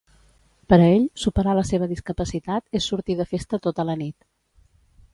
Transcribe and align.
Per 0.71 0.79
a 0.85 0.87
ell, 0.93 1.05
superar 1.25 1.53
la 1.59 1.65
seva 1.71 1.89
discapacitat 1.93 2.81
és 2.81 2.91
sortir 2.93 3.21
de 3.23 3.31
festa 3.35 3.63
tota 3.67 3.91
la 3.93 4.01
nit. 4.05 4.31